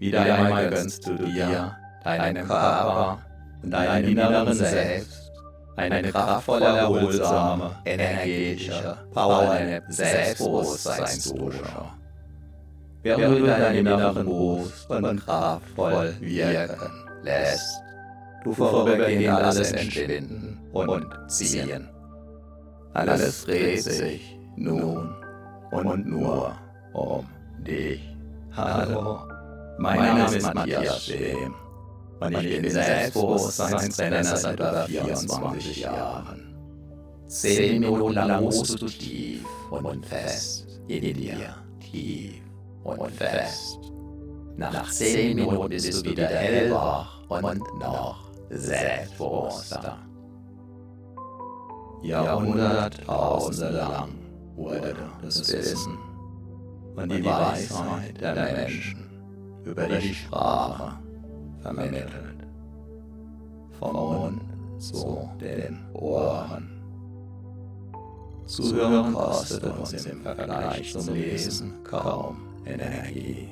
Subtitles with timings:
[0.00, 3.18] Wieder einmal gönnst du dir, deinem Körper
[3.62, 5.30] und deinem inneren Selbst
[5.76, 11.64] eine kraftvolle, erholsame, energetische, powernde Selbstbewusstseinsdusche.
[13.02, 16.90] Während du deinen inneren Brust und kraftvoll wirken
[17.22, 17.82] lässt,
[18.42, 21.88] du vorübergehend alles entschwinden und ziehen.
[22.94, 25.14] Alles dreht sich nun
[25.70, 26.52] und nur
[26.94, 27.26] um
[27.58, 28.00] dich.
[28.56, 29.20] Hallo,
[29.80, 31.54] mein Name ist Matthias Schem
[32.20, 36.54] und ich bin Selbstbewusstseinstrainer seit über 24 Jahren.
[37.26, 42.42] Zehn Minuten lang ruhst du tief und fest in dir, tief
[42.84, 43.78] und fest.
[44.56, 49.98] Nach zehn Minuten bist du wieder hellwach und noch selbstbewusster.
[52.02, 54.10] Jahrhunderttausende lang
[54.56, 55.96] wurde das Wissen
[56.96, 59.09] und die Weisheit der Menschen
[59.64, 60.98] über die Sprache
[61.60, 62.46] vermittelt.
[63.78, 64.42] Vom Mund
[64.78, 66.70] zu den Ohren.
[68.46, 73.48] Zuhören kostet uns im Vergleich zum Lesen kaum Energie.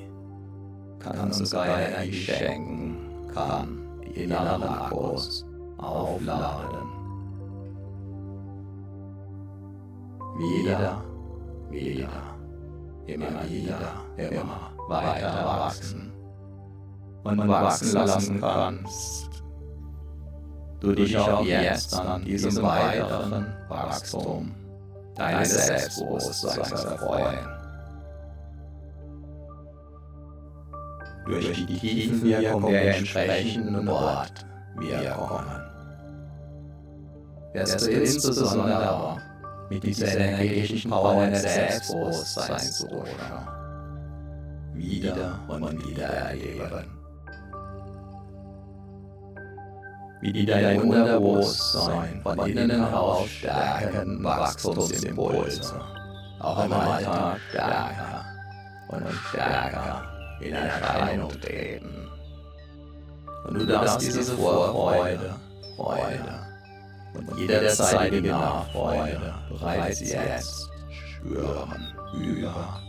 [0.99, 2.97] Kann uns sogar Energie schenken,
[3.33, 5.45] kann die inneren Akkus
[5.77, 6.87] aufladen.
[10.37, 11.03] Wieder,
[11.69, 12.38] wieder,
[13.13, 16.11] immer wieder, immer weiter wachsen
[17.23, 19.29] und wachsen lassen kannst.
[20.79, 24.55] Du dich auch jetzt an diesem weiteren Wachstum
[25.15, 27.47] deines Selbstbewusstseins erfreuen.
[31.25, 35.59] Durch die tiefen Wirkung der entsprechenden Wortwirkungen
[37.53, 39.21] wirst du insbesondere
[39.69, 42.85] mit dieser energetischen Power des Selbstbewusstseins
[44.73, 46.99] wieder und wieder erleben.
[50.21, 55.81] Wie dein Unterbewusstsein von innen heraus stärken Wachstumsimpulse,
[56.39, 58.25] auch im Alltag stärker
[58.89, 60.03] und stärker
[60.41, 62.09] in Erscheinung treten.
[63.47, 65.35] Und du darfst diese Vorfreude,
[65.77, 66.48] Freude
[67.13, 72.81] und jederzeitige Nachfreude bereits jetzt spüren, über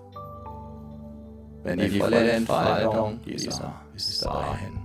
[1.63, 4.83] Wenn die volle Entfaltung dieser bis dahin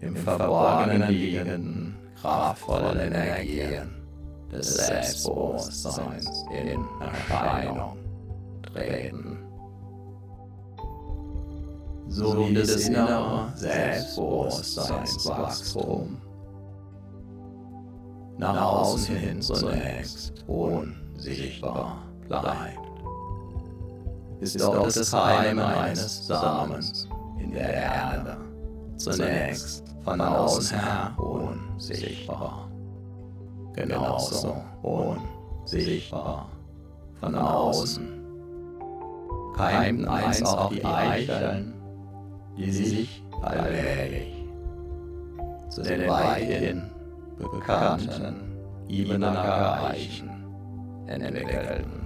[0.00, 1.73] im Verborgenen liegenden
[2.20, 3.90] kraftvollen Energien
[4.50, 7.96] des Selbstbewusstseins in Erscheinung
[8.62, 9.38] treten
[12.08, 16.20] sowie das innere Selbstbewusstseinswachstum.
[18.38, 22.78] Nach außen hin zunächst unsichtbar bleibt,
[24.40, 27.08] ist doch das Keim eines Samens
[27.38, 28.36] in der Erde
[28.96, 32.68] zunächst von außen her unsichtbar,
[33.74, 36.48] genauso unsichtbar.
[37.20, 38.20] Von außen.
[39.56, 41.74] Keimten einst auch die Eicheln
[42.56, 44.44] die sich allmählich
[45.68, 46.82] zu den weithin
[47.38, 48.58] bekannten
[48.88, 50.30] Ibenacker Eichen
[51.06, 52.04] entwickelten.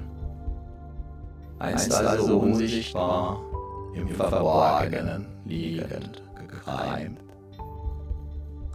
[1.58, 3.40] Einst also unsichtbar
[3.94, 7.18] im Verborgenen liegend gekeimt,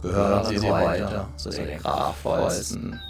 [0.04, 3.00] gehören sie heute zu den kraftvollsten,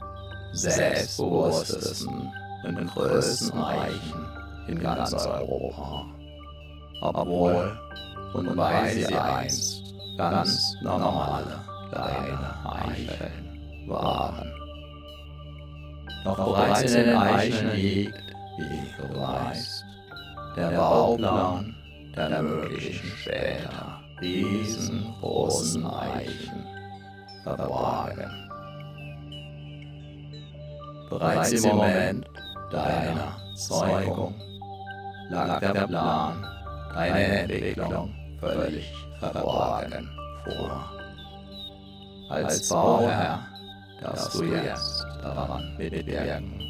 [0.53, 2.33] selbstbewusstesten
[2.65, 4.27] und größten Eichen
[4.69, 6.07] in ganz Europa.
[7.01, 7.77] Obwohl
[8.35, 9.83] und weil sie einst
[10.17, 11.59] ganz normale
[11.91, 14.53] kleine Eicheln waren.
[16.25, 18.15] Doch bereits in den Eicheln liegt,
[18.57, 19.85] wie du weißt,
[20.57, 21.75] der Bauplan
[22.17, 26.74] der möglichen später riesengroßen Eichen
[27.45, 28.31] verborgen.
[31.11, 32.27] Bereits im Moment
[32.71, 34.35] deiner Zeugung
[35.31, 36.47] lag der Plan
[36.95, 40.11] deiner Entwicklung völlig verborgen
[40.45, 40.91] vor.
[42.31, 43.41] Als Bauherr
[44.01, 46.61] darfst du jetzt daran mitwirken,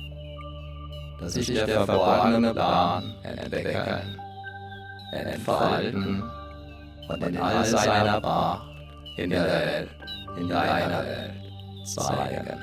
[1.20, 4.20] dass sich der verborgene Plan entwickeln,
[5.12, 6.22] entfalten
[7.08, 8.66] und in all seiner Pracht
[9.16, 9.88] in der Welt,
[10.36, 11.32] in deiner Welt
[11.84, 12.60] zeigen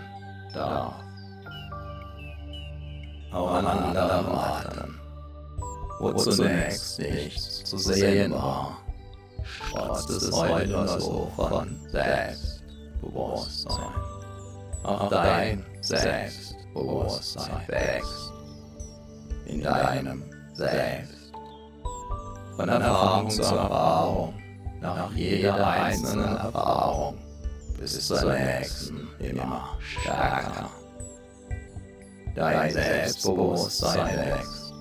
[0.54, 0.94] darf.
[3.32, 5.00] Auch an anderen Orten,
[6.00, 8.78] wo zunächst nichts zu sehen war,
[9.72, 13.94] trotz es heute nur so von Selbstbewusstsein.
[14.84, 18.34] Auch dein Selbstbewusstsein wächst
[19.46, 20.24] in deinem
[20.54, 21.32] Selbst.
[22.58, 24.34] Von Erfahrung zu Erfahrung,
[24.82, 27.18] nach jeder einzelnen Erfahrung,
[27.82, 30.70] bis zur nächsten immer stärker.
[32.36, 34.74] Dein Selbstbewusstsein wächst,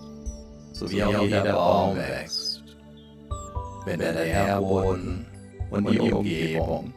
[0.72, 2.62] so wie auch jeder Baum wächst,
[3.86, 5.26] wenn der Nährboden
[5.70, 6.92] und die Umgebung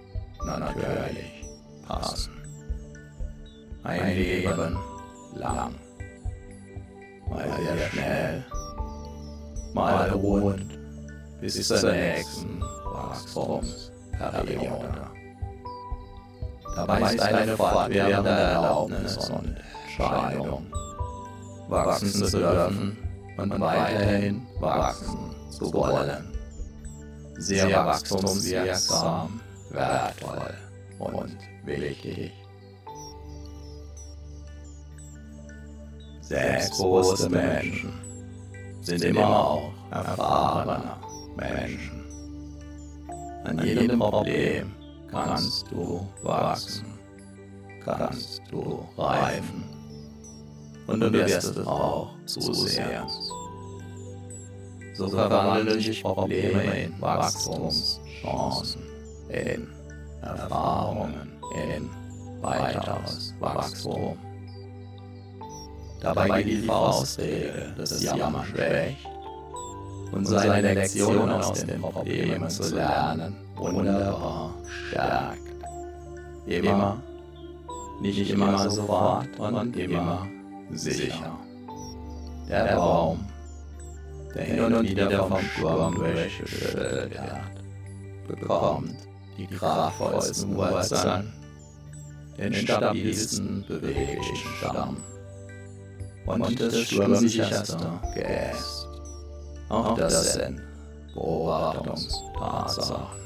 [0.46, 1.46] natürlich
[1.88, 2.34] passen.
[3.84, 4.78] Ein Leben
[5.36, 5.74] lang,
[7.30, 8.44] mal sehr schnell,
[9.74, 10.78] mal ruhend,
[11.42, 15.23] bis zur nächsten Wachstumsperiode.
[16.76, 19.56] Dabei ist eine fortwährende Erlaubnis und
[19.86, 20.66] Entscheidung,
[21.68, 22.98] wachsen zu dürfen
[23.38, 26.34] und weiterhin wachsen zu wollen.
[27.38, 29.40] Sehr wachstumswirksam,
[29.72, 30.54] wertvoll
[31.00, 32.32] und wichtig.
[36.22, 37.94] Selbstbewusste Menschen
[38.82, 40.96] sind immer auch erfahrene
[41.36, 42.04] Menschen.
[43.44, 44.73] An jedem Problem
[45.14, 46.86] kannst du wachsen,
[47.86, 49.64] kannst du reifen
[50.88, 53.04] und du wirst es auch zusehen.
[54.96, 58.82] So verwandeln sich Probleme in Wachstumschancen,
[59.30, 59.68] in
[60.22, 61.90] Erfahrungen, in
[62.42, 64.18] weiteres Wachstum.
[66.00, 69.08] Dabei geht die Faustregel des Jammer schwächt
[70.12, 74.54] und seine Lektion aus den Problemen zu lernen wunderbar
[74.90, 75.40] stärkt.
[76.46, 77.02] Immer,
[78.02, 80.28] nicht immer sofort und immer
[80.72, 81.40] sicher.
[82.50, 83.26] Der Baum,
[84.36, 88.96] der hin und wieder vom Sturm durchgeschüttelt wird, bekommt
[89.38, 91.34] die kraftvollsten Wurzeln,
[92.38, 94.98] den stabilsten beweglichen Stamm
[96.26, 98.88] und das sturmsicherste Geäst.
[99.70, 100.62] Auch das sind
[101.14, 103.23] Beobachtungstatsachen.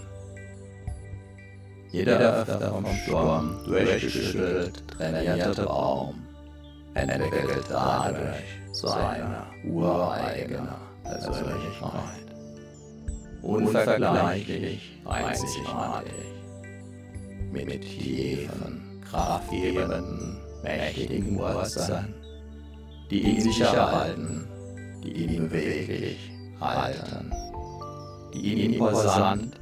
[1.91, 6.15] Jeder öfter vom Sturm durchgeschüttelt trainierte Baum.
[6.93, 12.27] Entwickelt dadurch seine ureigene Persönlichkeit.
[13.41, 16.11] Unvergleichlich, einzigartig,
[17.51, 22.13] mit tiefen, kraftgebenden, mächtigen Wurzeln,
[23.09, 24.47] die ihn sicher halten,
[25.03, 27.31] die ihn beweglich halten,
[28.33, 29.53] die ihn imposant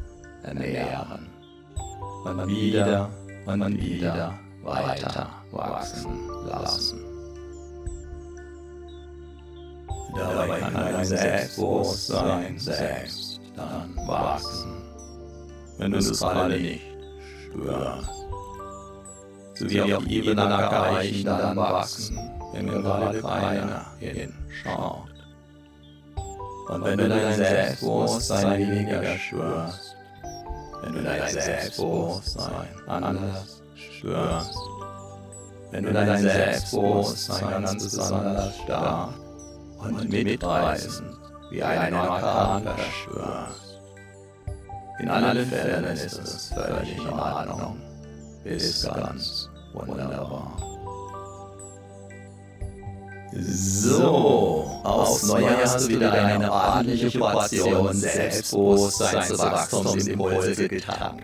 [0.43, 1.34] ernähren
[2.25, 3.09] und wieder
[3.45, 6.99] und wieder weiter wachsen lassen.
[10.15, 14.81] Dabei kann dein Selbstbewusstsein selbst dann wachsen,
[15.77, 16.81] wenn du es gerade nicht
[17.43, 18.09] spürst.
[19.55, 22.17] So wie auch die Ebenackereichen dann wachsen,
[22.53, 25.09] wenn gerade keiner hinschaut.
[26.69, 29.95] Und wenn du dein Selbstbewusstsein weniger spürst,
[30.85, 34.55] wenn du dein Selbstbewusstsein anders spürst,
[35.71, 39.13] wenn du dein Selbstbewusstsein ganz besonders stark
[39.79, 41.17] und mitreißend
[41.49, 43.81] wie ein Orkan verspürst.
[44.99, 47.81] In allen Fällen ist es völlig in Ordnung,
[48.43, 50.55] ist ganz wunderbar.
[53.33, 61.23] So, aufs Neue hast du wieder eine ordentliche Portion Selbstbewusstseinswachstumsimpulse getankt.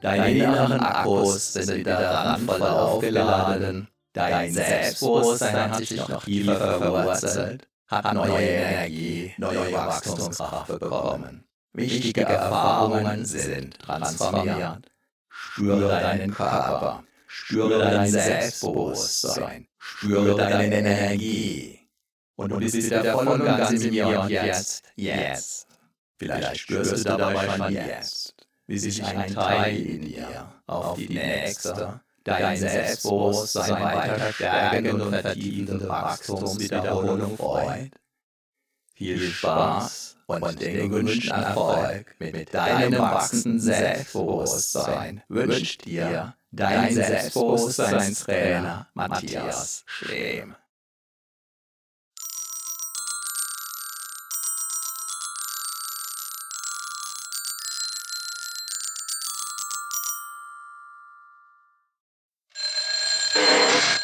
[0.00, 8.12] Deine inneren Akkus sind wieder randvoll aufgeladen, dein Selbstbewusstsein hat sich noch tiefer verwurzelt, hat
[8.12, 11.44] neue Energie, neue Wachstumskraft bekommen.
[11.72, 14.90] Wichtige Erfahrungen sind transformiert.
[15.28, 21.83] Spüre deinen Körper, spüre dein Selbstbewusstsein, spüre deine Energie.
[22.36, 25.68] Und du bist wieder voll und ganz im Hier und Jetzt, jetzt.
[26.16, 28.34] Vielleicht spürst du dabei schon jetzt,
[28.66, 35.88] wie sich ein Teil in dir auf die nächste, dein Selbstbewusstsein weiter stärkende und vertiefende
[35.88, 37.90] Wachstumswiederholung freut.
[38.94, 49.82] Viel Spaß und den gewünschten Erfolg mit deinem wachsenden Selbstbewusstsein wünscht dir dein Selbstbewusstseinstrainer Matthias
[49.86, 50.54] Schlehm.